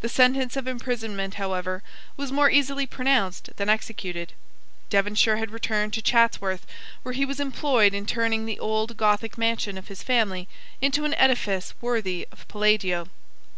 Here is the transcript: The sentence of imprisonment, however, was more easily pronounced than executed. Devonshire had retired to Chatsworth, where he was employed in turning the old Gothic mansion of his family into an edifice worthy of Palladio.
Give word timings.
The 0.00 0.08
sentence 0.08 0.56
of 0.56 0.66
imprisonment, 0.66 1.34
however, 1.34 1.82
was 2.16 2.32
more 2.32 2.50
easily 2.50 2.86
pronounced 2.86 3.54
than 3.58 3.68
executed. 3.68 4.32
Devonshire 4.88 5.36
had 5.36 5.50
retired 5.50 5.92
to 5.92 6.00
Chatsworth, 6.00 6.66
where 7.02 7.12
he 7.12 7.26
was 7.26 7.40
employed 7.40 7.92
in 7.92 8.06
turning 8.06 8.46
the 8.46 8.58
old 8.58 8.96
Gothic 8.96 9.36
mansion 9.36 9.76
of 9.76 9.88
his 9.88 10.02
family 10.02 10.48
into 10.80 11.04
an 11.04 11.12
edifice 11.12 11.74
worthy 11.82 12.26
of 12.32 12.48
Palladio. 12.48 13.08